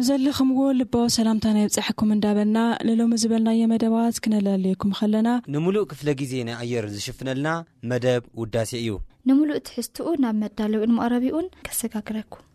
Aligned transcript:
እብ 0.00 0.04
ዘለኹምዎ 0.08 0.60
ልባቦ 0.76 1.02
ሰላምታ 1.16 1.46
ናይ 1.56 1.64
ብፃሐኩም 1.66 2.12
እንዳበልና 2.14 2.58
ንሎሚ 2.88 3.12
ዝበልናየ 3.22 3.66
መደባት 3.72 4.20
ክነላለየኩም 4.24 4.94
ከለና 4.98 5.28
ንሙሉእ 5.54 5.84
ክፍለ 5.90 6.08
ግዜ 6.20 6.32
ናይ 6.48 6.56
ኣየር 6.62 6.86
ዝሽፍነልና 6.94 7.48
መደብ 7.90 8.22
ውዳሴ 8.42 8.70
እዩ 8.82 8.88
ንምሉእ 9.30 9.62
ትሕዝትኡ 9.68 10.08
ናብ 10.24 10.36
መዳለዊ 10.44 10.82
ንምቐረቢእኡን 10.90 11.52
ከሰጋግረኩም 11.66 12.46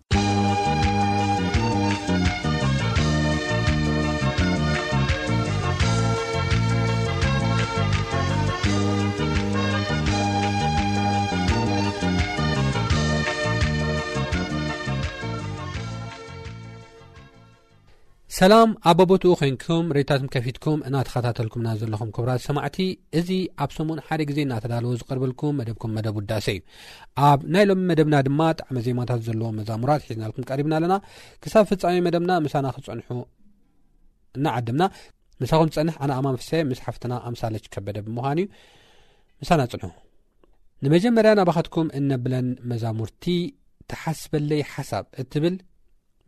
ሰላም 18.37 18.69
ኣቦቦትኡ 18.89 19.33
ኮንኩም 19.39 19.85
ሬታትም 19.95 20.29
ከፊትኩም 20.33 20.79
እናተኸታተልኩምና 20.87 21.69
ዘለኹም 21.81 22.09
ክብራት 22.15 22.41
ሰማዕቲ 22.45 22.77
እዚ 23.19 23.29
ኣብ 23.63 23.69
ሰሙን 23.75 23.99
ሓደ 24.07 24.21
ግዜ 24.29 24.39
እናተዳለዎ 24.45 24.89
ዝቅርበልኩም 25.01 25.53
መደብኩም 25.59 25.93
መደብ 25.97 26.15
ውዳሰ 26.19 26.47
እዩ 26.55 26.61
ኣብ 27.27 27.39
ናይ 27.55 27.63
ሎሚ 27.69 27.83
መደብና 27.91 28.15
ድማ 28.27 28.41
ጣዕመ 28.61 28.75
ዜማታት 28.87 29.21
ዘለዎም 29.27 29.55
መዛሙራት 29.59 30.01
ሒዝናልኩም 30.07 30.47
ቀሪብና 30.49 30.73
ኣለና 30.79 30.95
ክሳብ 31.45 31.65
ፍፃሚ 31.69 31.95
መደብና 32.07 32.31
ምሳና 32.47 32.65
ክፀንሑ 32.77 33.15
እናዓድምና 34.39 34.87
ሳኹም 35.51 35.71
ዝፀንሕ 35.75 35.95
ኣነኣማ 36.07 36.27
ፍሰ 36.41 36.51
ምስ 36.71 36.81
ሓፍትና 36.87 37.13
ኣምሳለሽከበደ 37.29 37.97
ብምኑ 38.07 38.25
እዩ 38.41 38.47
ምሳና 39.43 39.61
ፅንሑ 39.75 39.87
ንመጀመርያ 40.87 41.31
ኣባኸትኩም 41.45 41.89
እነብለን 42.01 42.49
መዛሙርቲ 42.73 43.23
ተሓስበለይ 43.93 44.63
ሓሳብ 44.73 45.07
እትብል 45.23 45.57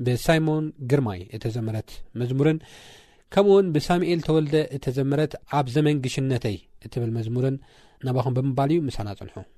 ብሳይሞን 0.05 0.65
ግርማይ 0.91 1.19
እተዘመረት 1.37 1.89
መዝሙርን 2.21 2.57
ከምኡ 3.33 3.51
ውን 3.55 3.67
ብሳሙኤል 3.75 4.19
ተወልደ 4.27 4.53
እተዘመረት 4.77 5.31
ኣብ 5.59 5.67
ዘመን 5.75 5.95
ግሽነተይ 6.03 6.57
እትብል 6.85 7.11
መዝሙርን 7.19 7.55
ናብ 8.07 8.17
ኹም 8.25 8.33
ብምባል 8.37 8.69
እዩ 8.73 8.79
ምሳና 8.89 9.09
ጽንሑሓፈስፋት 9.19 9.55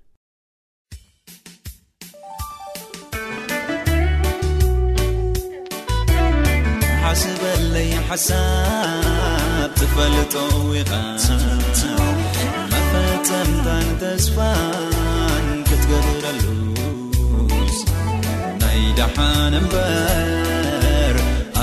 ዳሓን 18.98 19.54
እንበር 19.60 21.16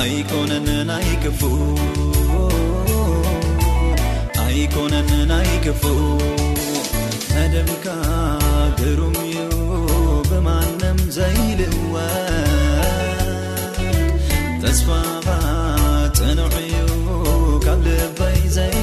ኣይኮነን 0.02 0.88
ኣይክፉ 0.98 1.40
ይኮነን 4.58 5.30
ኣይክፉ 5.38 5.82
ከደምካ 7.32 7.86
ድሩም 8.78 9.16
እዩ 9.22 9.50
ብማንም 10.28 10.98
ዘይልወ 11.16 11.96
ተስፋ 14.62 14.88
ጥንዕዩ 16.18 16.86
ካብ 17.66 17.80
ልበይዘይ 17.86 18.76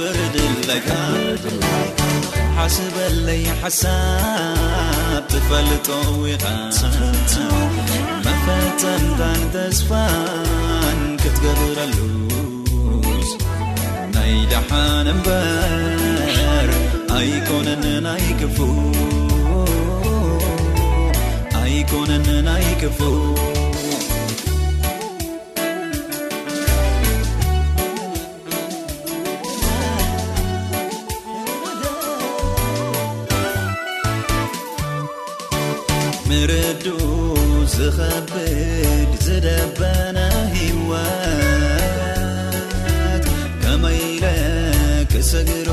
ድለ 0.00 0.68
ፈጦ 5.48 5.88
ፈንታን 8.44 9.40
ተስፋን 9.54 11.00
ክትገብረሉ 11.22 11.96
ናይ 14.14 14.34
ደሓን 14.52 15.08
እበር 15.14 16.72
ኣይኮነናይክፉ 17.18 18.58
ይኮነናይክፉ 21.80 22.98
خبድ 37.96 39.12
زdبن 39.24 40.16
هوت 40.52 43.24
kميل 43.64 44.24
كsግر 45.12 45.70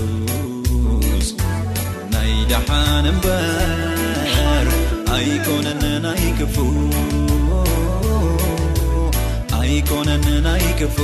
ናይ 2.13 2.33
ድሓን 2.51 3.05
እምበር 3.11 4.69
ኣይኮነንን 5.17 6.05
ኣይክፉ 6.13 6.55
ኣይኮነንን 9.61 10.47
ኣይክፉ 10.55 10.97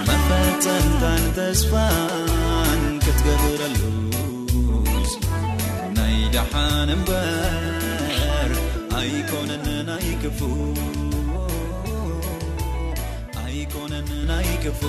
መፈፀምታን 0.07 1.23
ተስፋን 1.37 2.81
ክትገብረሉ 3.05 3.79
ናይ 5.97 6.13
ድሓን 6.35 6.91
እበር 6.97 8.53
ኣይኮነን 8.99 9.65
ናይክፉ 9.89 10.39
ኣይኮነን 13.45 14.07
ናይክፉ 14.31 14.81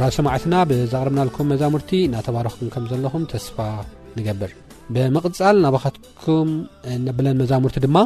ራ 0.00 0.04
ሰማዕትና 0.16 0.56
ብዘቅርብናልኩም 0.68 1.48
መዛሙርቲ 1.52 1.90
ናተባረክኩም 2.12 2.68
ከም 2.74 2.84
ዘለኹም 2.90 3.24
ተስፋ 3.32 3.56
ንገብር 4.16 4.52
ብምቕፃል 4.94 5.56
ናባካትኩም 5.64 6.50
ነብለን 7.06 7.36
መዛሙርቲ 7.42 7.76
ድማ 7.84 7.98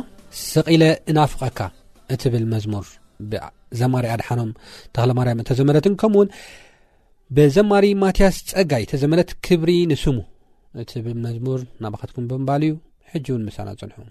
ስቂለ 0.43 0.85
እናፍቀካ 1.13 1.59
እት 2.17 2.23
ብል 2.33 2.45
መዝሙር 2.55 2.87
ዘማሪ 3.83 4.07
ኣድሓኖም 4.15 4.51
ተክለማርያም 4.97 5.45
ተዘመለትን 5.51 5.95
ከምኡውን 6.03 6.31
ብዘማሪ 7.39 7.87
ማትያስ 8.03 8.37
ፀጋይ 8.53 8.85
ተዘመለት 8.95 9.31
ክብሪ 9.49 9.73
ንስሙ 9.93 10.19
እቲ 10.85 10.93
ብል 11.07 11.19
መዝሙር 11.29 11.63
ናባካትኩም 11.85 12.29
ብምባል 12.33 12.65
እዩ 12.69 12.75
ሕጂ 13.15 13.27
ውን 13.37 13.47
ምሳና 13.51 13.69
ፅንሑ 13.97 14.11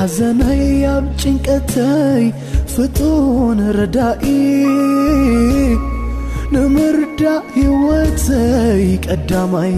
ሓዘነይ 0.00 0.64
ኣብ 0.92 1.06
ጭንቀተይ 1.20 2.22
ፍጡን 2.74 3.58
ረዳኢ 3.76 4.26
ንምርዳእ 6.52 7.42
ሕወተይ 7.56 8.84
ቀዳማይ 9.06 9.74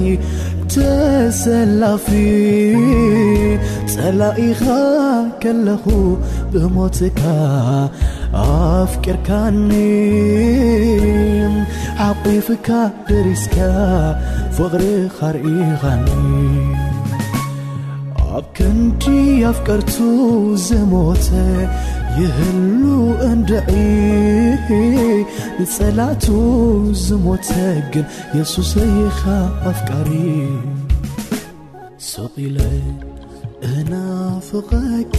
ተሰላፊ 0.74 2.06
ጸላኢኻ 3.94 4.62
ከለኹ 5.44 5.84
ብሞትካ 6.52 7.22
ኣፍቅርካኒ 8.44 9.70
ኣቒፍካ 12.10 12.68
ደሪስካ 13.10 13.58
ፍቕሪ 14.58 14.84
ኻርእኻኒ 15.18 16.10
ኣብ 18.36 18.46
ከንጂ 18.56 19.04
ኣፍቀርቱ 19.48 19.94
ዘሞተ 20.66 21.26
ይህሉ 22.18 22.82
እንድእዪ 23.30 24.66
ንጸላዕቱ 25.58 26.26
ዝሞተ 27.04 27.48
ግን 27.94 28.06
የሱሰይኸ 28.38 29.20
ኣፍቃሪ 29.70 30.10
ሰቕለ 32.12 32.58
እናፍቐካ 33.72 35.18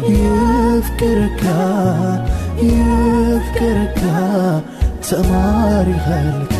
يفكرك 0.08 1.44
يفكرك 2.62 4.02
צمرغك 5.02 6.51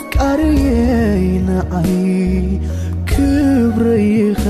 ፍቃርየይ 0.00 1.26
ናዓይ 1.48 1.98
ክብረይኻ 3.10 4.44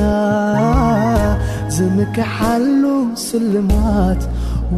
ዝምኪሓሉ 1.77 2.83
ስልማት 3.27 4.23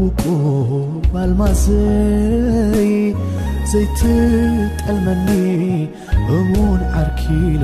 ውቁባልማዘይ 0.00 2.92
ዘይትጠልመኒ 3.72 5.38
እሙን 6.40 6.80
ዓርኪል 7.02 7.62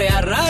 ار 0.00 0.41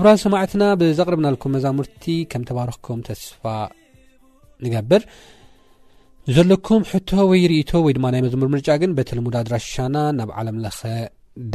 ኣብራ 0.00 0.10
ሰማዕትና 0.22 0.64
ብዘቕርብናልኩም 0.80 1.52
መዛሙርቲ 1.54 2.02
ከም 2.32 2.42
ተባረክኩም 2.48 3.00
ተስፋ 3.08 3.42
ንገብር 4.64 5.02
ዘለኩም 6.34 6.82
ሕቶ 6.90 7.10
ወይ 7.30 7.40
ርእቶ 7.52 7.70
ወይድማ 7.86 8.04
ናይ 8.14 8.20
መዘሙር 8.26 8.48
ምርጫ 8.54 8.68
ግን 8.82 8.90
በተ 8.98 9.08
ልሙዳ 9.18 9.36
ድራሽሻና 9.46 9.96
ናብ 10.20 10.30
ዓለምለኸ 10.42 10.78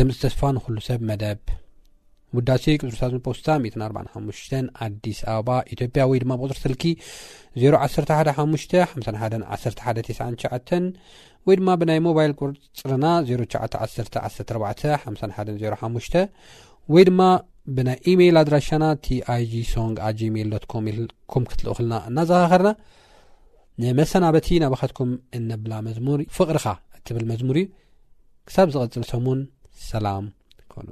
ድምፂ 0.01 0.17
ተስፋ 0.23 0.41
ንክሉ 0.57 0.75
ሰብ 0.87 0.99
መደብ 1.09 1.39
ሙዳሴ 2.37 2.63
ፅርሳዝንፖስታ 2.85 3.47
145 3.63 4.53
ኣዲስ 4.89 5.19
ኣበባ 5.37 5.49
ኢትዮጵያ 5.77 6.05
ወይ 6.11 6.19
ድማ 6.25 6.35
ብቅፅር 6.43 6.59
ስልኪ 6.65 6.83
0115 7.65 8.77
511199 8.99 10.93
ወይ 11.47 11.55
ድማ 11.61 11.69
ብናይ 11.81 11.99
ሞባይል 12.09 12.33
ቁርፅርና 12.43 13.07
091145105 13.31 16.21
ወይ 16.93 17.03
ድማ 17.11 17.21
ብናይ 17.75 17.97
ኢሜይል 18.11 18.37
ኣድራሻና 18.41 18.83
ቲ 19.05 19.15
ይg 19.41 19.53
ሶንግ 19.71 19.95
ኣ 20.07 20.09
gሜል 20.19 20.49
ዶኮም 20.53 20.85
ኩም 21.33 21.43
ክትልእ 21.51 21.73
ኽልና 21.77 21.93
እናዘኻኸርና 22.09 22.69
ንመሰናበቲ 23.83 24.47
ናባኻትኩም 24.63 25.11
እነብላ 25.39 25.73
መዝሙር 25.87 26.21
ፍቕርኻ 26.37 26.65
እትብል 26.97 27.25
መዝሙር 27.31 27.57
እዩ 27.61 27.67
ክሳብ 28.49 28.67
ዝቐፅል 28.75 29.03
ሰሙን 29.13 29.41
ሰላም 29.91 30.27
ኮኑ 30.73 30.89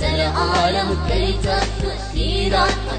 سلعلم 0.00 0.96
كيت 1.08 1.50
تثيرة 1.82 2.89